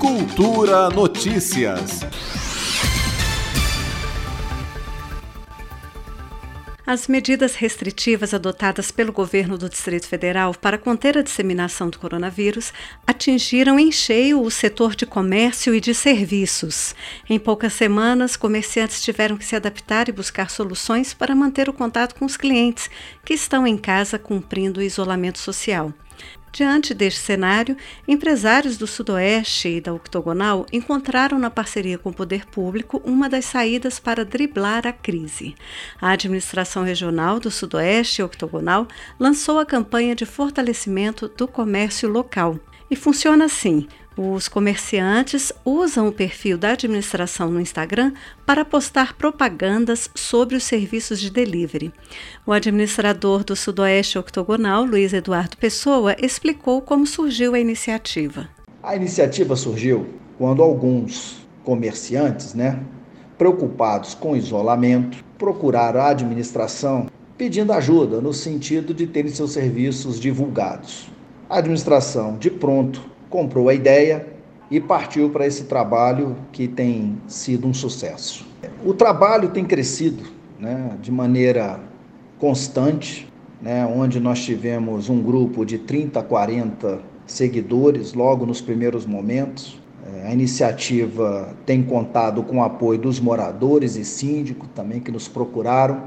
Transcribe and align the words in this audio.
Cultura 0.00 0.88
Notícias. 0.88 2.00
As 6.86 7.06
medidas 7.06 7.54
restritivas 7.54 8.32
adotadas 8.32 8.90
pelo 8.90 9.12
governo 9.12 9.58
do 9.58 9.68
Distrito 9.68 10.08
Federal 10.08 10.54
para 10.54 10.78
conter 10.78 11.18
a 11.18 11.22
disseminação 11.22 11.90
do 11.90 11.98
coronavírus 11.98 12.72
atingiram 13.06 13.78
em 13.78 13.92
cheio 13.92 14.42
o 14.42 14.50
setor 14.50 14.96
de 14.96 15.04
comércio 15.04 15.74
e 15.74 15.80
de 15.82 15.94
serviços. 15.94 16.94
Em 17.28 17.38
poucas 17.38 17.74
semanas, 17.74 18.36
comerciantes 18.36 19.02
tiveram 19.02 19.36
que 19.36 19.44
se 19.44 19.54
adaptar 19.54 20.08
e 20.08 20.12
buscar 20.12 20.48
soluções 20.48 21.12
para 21.12 21.36
manter 21.36 21.68
o 21.68 21.74
contato 21.74 22.14
com 22.14 22.24
os 22.24 22.38
clientes 22.38 22.88
que 23.22 23.34
estão 23.34 23.66
em 23.66 23.76
casa 23.76 24.18
cumprindo 24.18 24.80
o 24.80 24.82
isolamento 24.82 25.38
social. 25.38 25.92
Diante 26.52 26.92
deste 26.92 27.20
cenário, 27.20 27.76
empresários 28.08 28.76
do 28.76 28.86
Sudoeste 28.86 29.68
e 29.68 29.80
da 29.80 29.94
Octogonal 29.94 30.66
encontraram 30.72 31.38
na 31.38 31.48
parceria 31.48 31.96
com 31.96 32.10
o 32.10 32.14
poder 32.14 32.44
público 32.44 33.00
uma 33.04 33.28
das 33.28 33.44
saídas 33.44 34.00
para 34.00 34.24
driblar 34.24 34.84
a 34.84 34.92
crise. 34.92 35.54
A 36.00 36.10
administração 36.10 36.82
regional 36.82 37.38
do 37.38 37.52
Sudoeste 37.52 38.20
e 38.20 38.24
Octogonal 38.24 38.88
lançou 39.18 39.60
a 39.60 39.66
campanha 39.66 40.16
de 40.16 40.26
fortalecimento 40.26 41.28
do 41.28 41.46
comércio 41.46 42.08
local. 42.08 42.58
E 42.90 42.96
funciona 42.96 43.44
assim: 43.44 43.86
os 44.16 44.48
comerciantes 44.48 45.52
usam 45.64 46.08
o 46.08 46.12
perfil 46.12 46.58
da 46.58 46.72
administração 46.72 47.50
no 47.50 47.60
Instagram 47.60 48.12
para 48.44 48.64
postar 48.64 49.14
propagandas 49.14 50.10
sobre 50.14 50.56
os 50.56 50.64
serviços 50.64 51.20
de 51.20 51.30
delivery. 51.30 51.92
O 52.44 52.52
administrador 52.52 53.44
do 53.44 53.54
Sudoeste 53.54 54.18
Octogonal, 54.18 54.84
Luiz 54.84 55.12
Eduardo 55.12 55.56
Pessoa, 55.56 56.16
explicou 56.20 56.82
como 56.82 57.06
surgiu 57.06 57.54
a 57.54 57.60
iniciativa. 57.60 58.48
A 58.82 58.96
iniciativa 58.96 59.54
surgiu 59.54 60.06
quando 60.36 60.62
alguns 60.62 61.46
comerciantes, 61.62 62.54
né, 62.54 62.82
preocupados 63.38 64.14
com 64.14 64.36
isolamento, 64.36 65.24
procuraram 65.38 66.00
a 66.00 66.08
administração 66.08 67.06
pedindo 67.38 67.72
ajuda 67.72 68.20
no 68.20 68.34
sentido 68.34 68.92
de 68.92 69.06
terem 69.06 69.30
seus 69.30 69.52
serviços 69.52 70.20
divulgados. 70.20 71.08
A 71.50 71.58
administração, 71.58 72.36
de 72.38 72.48
pronto, 72.48 73.02
comprou 73.28 73.68
a 73.68 73.74
ideia 73.74 74.24
e 74.70 74.80
partiu 74.80 75.30
para 75.30 75.44
esse 75.44 75.64
trabalho 75.64 76.36
que 76.52 76.68
tem 76.68 77.20
sido 77.26 77.66
um 77.66 77.74
sucesso. 77.74 78.46
O 78.84 78.94
trabalho 78.94 79.48
tem 79.48 79.64
crescido 79.64 80.22
né, 80.60 80.92
de 81.02 81.10
maneira 81.10 81.80
constante, 82.38 83.28
né, 83.60 83.84
onde 83.84 84.20
nós 84.20 84.44
tivemos 84.44 85.08
um 85.08 85.20
grupo 85.20 85.64
de 85.64 85.76
30, 85.76 86.22
40 86.22 87.00
seguidores 87.26 88.14
logo 88.14 88.46
nos 88.46 88.60
primeiros 88.60 89.04
momentos. 89.04 89.76
É, 90.06 90.28
a 90.28 90.32
iniciativa 90.32 91.52
tem 91.66 91.82
contado 91.82 92.44
com 92.44 92.58
o 92.58 92.62
apoio 92.62 93.00
dos 93.00 93.18
moradores 93.18 93.96
e 93.96 94.04
síndicos 94.04 94.68
também 94.72 95.00
que 95.00 95.10
nos 95.10 95.26
procuraram, 95.26 96.04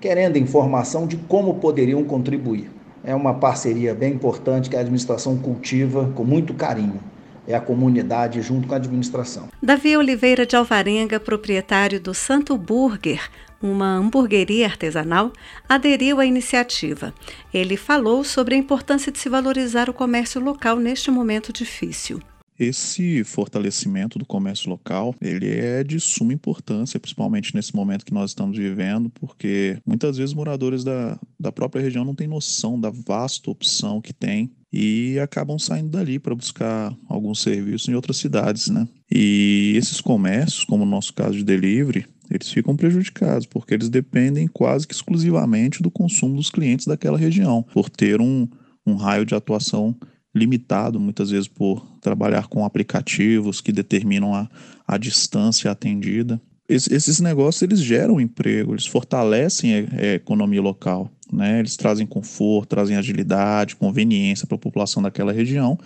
querendo 0.00 0.36
informação 0.36 1.04
de 1.04 1.16
como 1.16 1.54
poderiam 1.54 2.04
contribuir 2.04 2.73
é 3.04 3.14
uma 3.14 3.34
parceria 3.34 3.94
bem 3.94 4.14
importante 4.14 4.70
que 4.70 4.76
a 4.76 4.80
administração 4.80 5.36
cultiva 5.36 6.10
com 6.14 6.24
muito 6.24 6.54
carinho. 6.54 7.00
É 7.46 7.54
a 7.54 7.60
comunidade 7.60 8.40
junto 8.40 8.66
com 8.66 8.72
a 8.72 8.78
administração. 8.78 9.50
Davi 9.62 9.94
Oliveira 9.96 10.46
de 10.46 10.56
Alvarenga, 10.56 11.20
proprietário 11.20 12.00
do 12.00 12.14
Santo 12.14 12.56
Burger, 12.56 13.20
uma 13.62 13.96
hamburgueria 13.96 14.66
artesanal, 14.66 15.30
aderiu 15.68 16.20
à 16.20 16.26
iniciativa. 16.26 17.12
Ele 17.52 17.76
falou 17.76 18.24
sobre 18.24 18.54
a 18.54 18.58
importância 18.58 19.12
de 19.12 19.18
se 19.18 19.28
valorizar 19.28 19.90
o 19.90 19.94
comércio 19.94 20.40
local 20.40 20.76
neste 20.76 21.10
momento 21.10 21.52
difícil. 21.52 22.20
Esse 22.58 23.24
fortalecimento 23.24 24.18
do 24.18 24.24
comércio 24.24 24.70
local, 24.70 25.14
ele 25.20 25.48
é 25.48 25.82
de 25.82 25.98
suma 25.98 26.32
importância, 26.32 27.00
principalmente 27.00 27.54
nesse 27.54 27.74
momento 27.74 28.04
que 28.04 28.14
nós 28.14 28.30
estamos 28.30 28.56
vivendo, 28.56 29.10
porque 29.10 29.78
muitas 29.84 30.16
vezes 30.16 30.34
moradores 30.34 30.84
da, 30.84 31.18
da 31.38 31.50
própria 31.50 31.82
região 31.82 32.04
não 32.04 32.14
têm 32.14 32.28
noção 32.28 32.78
da 32.78 32.90
vasta 32.90 33.50
opção 33.50 34.00
que 34.00 34.12
tem 34.12 34.52
e 34.72 35.18
acabam 35.20 35.58
saindo 35.58 35.88
dali 35.88 36.18
para 36.18 36.34
buscar 36.34 36.96
alguns 37.08 37.42
serviços 37.42 37.88
em 37.88 37.94
outras 37.94 38.16
cidades, 38.16 38.68
né? 38.68 38.88
E 39.10 39.72
esses 39.76 40.00
comércios, 40.00 40.64
como 40.64 40.84
no 40.84 40.90
nosso 40.90 41.12
caso 41.14 41.36
de 41.36 41.44
delivery, 41.44 42.06
eles 42.30 42.50
ficam 42.50 42.76
prejudicados, 42.76 43.46
porque 43.46 43.74
eles 43.74 43.88
dependem 43.88 44.46
quase 44.48 44.86
que 44.86 44.94
exclusivamente 44.94 45.82
do 45.82 45.90
consumo 45.90 46.36
dos 46.36 46.50
clientes 46.50 46.86
daquela 46.86 47.18
região, 47.18 47.64
por 47.72 47.88
ter 47.88 48.20
um, 48.20 48.48
um 48.86 48.94
raio 48.94 49.24
de 49.24 49.34
atuação 49.34 49.94
limitado, 50.34 50.98
muitas 50.98 51.30
vezes 51.30 51.48
por 51.48 51.86
trabalhar 52.00 52.48
com 52.48 52.64
aplicativos 52.64 53.60
que 53.60 53.70
determinam 53.70 54.34
a, 54.34 54.48
a 54.86 54.98
distância 54.98 55.70
atendida. 55.70 56.40
Es, 56.68 56.88
esses 56.88 57.20
negócios 57.20 57.62
eles 57.62 57.80
geram 57.80 58.20
emprego, 58.20 58.72
eles 58.72 58.86
fortalecem 58.86 59.74
a, 59.74 60.00
a 60.00 60.14
economia 60.14 60.62
local, 60.62 61.10
né? 61.32 61.60
Eles 61.60 61.76
trazem 61.76 62.06
conforto, 62.06 62.70
trazem 62.70 62.96
agilidade, 62.96 63.76
conveniência 63.76 64.46
para 64.46 64.56
a 64.56 64.58
população 64.58 65.02
daquela 65.02 65.32
região 65.32 65.78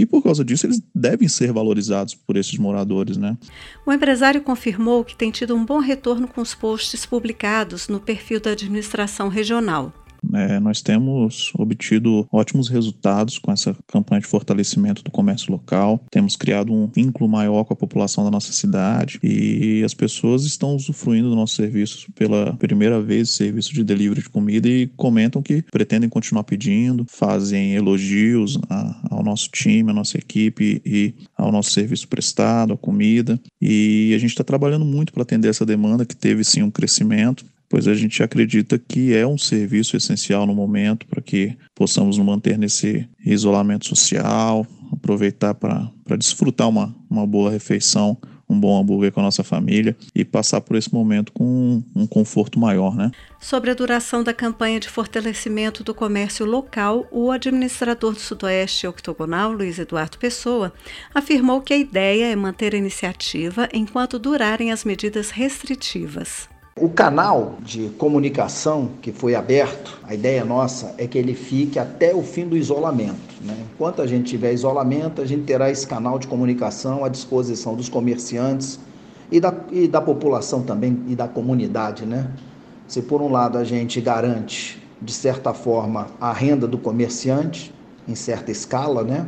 e 0.00 0.06
por 0.06 0.22
causa 0.22 0.42
disso 0.42 0.66
eles 0.66 0.80
devem 0.94 1.28
ser 1.28 1.52
valorizados 1.52 2.14
por 2.14 2.36
esses 2.36 2.56
moradores, 2.56 3.16
né? 3.16 3.36
O 3.84 3.92
empresário 3.92 4.40
confirmou 4.40 5.04
que 5.04 5.16
tem 5.16 5.30
tido 5.30 5.54
um 5.54 5.64
bom 5.64 5.78
retorno 5.78 6.26
com 6.26 6.40
os 6.40 6.54
posts 6.54 7.04
publicados 7.04 7.88
no 7.88 8.00
perfil 8.00 8.40
da 8.40 8.52
administração 8.52 9.28
regional. 9.28 9.92
É, 10.34 10.60
nós 10.60 10.82
temos 10.82 11.52
obtido 11.58 12.26
ótimos 12.32 12.68
resultados 12.68 13.38
com 13.38 13.52
essa 13.52 13.76
campanha 13.86 14.20
de 14.20 14.26
fortalecimento 14.26 15.02
do 15.02 15.10
comércio 15.10 15.50
local, 15.50 16.02
temos 16.10 16.36
criado 16.36 16.72
um 16.72 16.86
vínculo 16.86 17.28
maior 17.28 17.64
com 17.64 17.72
a 17.72 17.76
população 17.76 18.24
da 18.24 18.30
nossa 18.30 18.52
cidade 18.52 19.18
e 19.22 19.82
as 19.84 19.94
pessoas 19.94 20.44
estão 20.44 20.74
usufruindo 20.74 21.28
do 21.28 21.36
nosso 21.36 21.54
serviço 21.54 22.10
pela 22.12 22.54
primeira 22.54 23.00
vez, 23.00 23.30
serviço 23.30 23.72
de 23.72 23.84
delivery 23.84 24.22
de 24.22 24.28
comida, 24.28 24.68
e 24.68 24.86
comentam 24.96 25.42
que 25.42 25.62
pretendem 25.62 26.08
continuar 26.08 26.44
pedindo, 26.44 27.04
fazem 27.08 27.74
elogios 27.74 28.58
a, 28.68 29.08
ao 29.10 29.22
nosso 29.22 29.48
time, 29.50 29.90
à 29.90 29.94
nossa 29.94 30.18
equipe 30.18 30.80
e 30.84 31.14
ao 31.36 31.50
nosso 31.50 31.70
serviço 31.70 32.08
prestado, 32.08 32.72
a 32.72 32.76
comida. 32.76 33.40
E 33.60 34.12
a 34.14 34.18
gente 34.18 34.30
está 34.30 34.44
trabalhando 34.44 34.84
muito 34.84 35.12
para 35.12 35.22
atender 35.22 35.48
essa 35.48 35.66
demanda 35.66 36.04
que 36.04 36.16
teve 36.16 36.44
sim 36.44 36.62
um 36.62 36.70
crescimento 36.70 37.44
pois 37.70 37.86
a 37.86 37.94
gente 37.94 38.20
acredita 38.20 38.76
que 38.76 39.14
é 39.14 39.24
um 39.24 39.38
serviço 39.38 39.96
essencial 39.96 40.44
no 40.44 40.52
momento 40.52 41.06
para 41.06 41.22
que 41.22 41.56
possamos 41.72 42.18
nos 42.18 42.26
manter 42.26 42.58
nesse 42.58 43.08
isolamento 43.24 43.86
social, 43.86 44.66
aproveitar 44.92 45.54
para 45.54 45.88
desfrutar 46.18 46.68
uma, 46.68 46.92
uma 47.08 47.24
boa 47.24 47.48
refeição, 47.48 48.18
um 48.48 48.58
bom 48.58 48.76
hambúrguer 48.76 49.12
com 49.12 49.20
a 49.20 49.22
nossa 49.22 49.44
família 49.44 49.96
e 50.12 50.24
passar 50.24 50.60
por 50.60 50.74
esse 50.76 50.92
momento 50.92 51.30
com 51.30 51.44
um, 51.44 51.84
um 52.02 52.06
conforto 52.08 52.58
maior, 52.58 52.96
né? 52.96 53.12
Sobre 53.38 53.70
a 53.70 53.74
duração 53.74 54.24
da 54.24 54.34
campanha 54.34 54.80
de 54.80 54.88
fortalecimento 54.88 55.84
do 55.84 55.94
comércio 55.94 56.44
local, 56.44 57.06
o 57.12 57.30
administrador 57.30 58.14
do 58.14 58.18
Sudoeste 58.18 58.88
Octogonal, 58.88 59.52
Luiz 59.52 59.78
Eduardo 59.78 60.18
Pessoa, 60.18 60.72
afirmou 61.14 61.60
que 61.60 61.72
a 61.72 61.78
ideia 61.78 62.32
é 62.32 62.34
manter 62.34 62.74
a 62.74 62.78
iniciativa 62.78 63.68
enquanto 63.72 64.18
durarem 64.18 64.72
as 64.72 64.84
medidas 64.84 65.30
restritivas. 65.30 66.48
O 66.76 66.88
canal 66.88 67.56
de 67.60 67.88
comunicação 67.98 68.90
que 69.02 69.12
foi 69.12 69.34
aberto, 69.34 69.98
a 70.04 70.14
ideia 70.14 70.44
nossa 70.44 70.94
é 70.96 71.06
que 71.06 71.18
ele 71.18 71.34
fique 71.34 71.78
até 71.78 72.14
o 72.14 72.22
fim 72.22 72.46
do 72.46 72.56
isolamento. 72.56 73.18
Né? 73.42 73.56
Enquanto 73.74 74.00
a 74.00 74.06
gente 74.06 74.30
tiver 74.30 74.52
isolamento, 74.52 75.20
a 75.20 75.26
gente 75.26 75.42
terá 75.42 75.68
esse 75.68 75.86
canal 75.86 76.18
de 76.18 76.28
comunicação 76.28 77.04
à 77.04 77.08
disposição 77.08 77.74
dos 77.74 77.88
comerciantes 77.88 78.78
e 79.32 79.40
da, 79.40 79.52
e 79.70 79.88
da 79.88 80.00
população 80.00 80.62
também 80.62 81.02
e 81.08 81.16
da 81.16 81.26
comunidade. 81.26 82.06
Né? 82.06 82.30
Se 82.86 83.02
por 83.02 83.20
um 83.20 83.30
lado 83.30 83.58
a 83.58 83.64
gente 83.64 84.00
garante, 84.00 84.80
de 85.02 85.12
certa 85.12 85.52
forma, 85.52 86.06
a 86.20 86.32
renda 86.32 86.68
do 86.68 86.78
comerciante, 86.78 87.74
em 88.06 88.14
certa 88.14 88.52
escala, 88.52 89.02
né? 89.02 89.26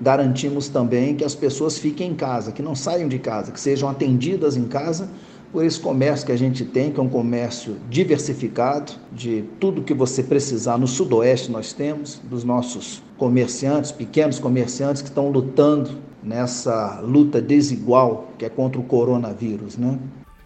garantimos 0.00 0.68
também 0.68 1.16
que 1.16 1.24
as 1.24 1.34
pessoas 1.34 1.78
fiquem 1.78 2.12
em 2.12 2.14
casa, 2.14 2.52
que 2.52 2.62
não 2.62 2.74
saiam 2.74 3.08
de 3.08 3.18
casa, 3.18 3.50
que 3.50 3.60
sejam 3.60 3.88
atendidas 3.88 4.56
em 4.56 4.64
casa 4.64 5.08
por 5.52 5.64
esse 5.64 5.80
comércio 5.80 6.26
que 6.26 6.32
a 6.32 6.36
gente 6.36 6.64
tem, 6.64 6.92
que 6.92 7.00
é 7.00 7.02
um 7.02 7.08
comércio 7.08 7.76
diversificado, 7.88 8.92
de 9.12 9.44
tudo 9.58 9.82
que 9.82 9.94
você 9.94 10.22
precisar. 10.22 10.78
No 10.78 10.86
Sudoeste 10.86 11.50
nós 11.50 11.72
temos, 11.72 12.20
dos 12.24 12.44
nossos 12.44 13.02
comerciantes, 13.16 13.90
pequenos 13.92 14.38
comerciantes 14.38 15.02
que 15.02 15.08
estão 15.08 15.30
lutando 15.30 15.98
nessa 16.22 17.00
luta 17.00 17.40
desigual 17.40 18.32
que 18.36 18.44
é 18.44 18.48
contra 18.48 18.80
o 18.80 18.84
coronavírus, 18.84 19.76
né? 19.76 19.98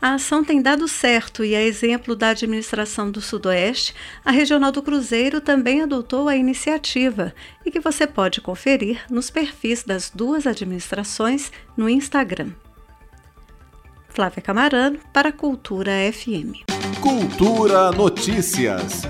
A 0.02 0.14
ação 0.14 0.42
tem 0.42 0.62
dado 0.62 0.88
certo 0.88 1.44
e, 1.44 1.54
a 1.54 1.62
exemplo 1.62 2.16
da 2.16 2.30
administração 2.30 3.10
do 3.10 3.20
Sudoeste, 3.20 3.94
a 4.24 4.30
Regional 4.30 4.72
do 4.72 4.80
Cruzeiro 4.80 5.42
também 5.42 5.82
adotou 5.82 6.26
a 6.26 6.34
iniciativa 6.34 7.34
e 7.66 7.70
que 7.70 7.80
você 7.80 8.06
pode 8.06 8.40
conferir 8.40 9.02
nos 9.10 9.28
perfis 9.28 9.84
das 9.84 10.08
duas 10.08 10.46
administrações 10.46 11.52
no 11.76 11.86
Instagram. 11.86 12.48
Flávia 14.10 14.42
Camarano 14.42 14.98
para 15.12 15.32
Cultura 15.32 15.92
FM. 16.08 16.64
Cultura 17.00 17.90
Notícias. 17.92 19.02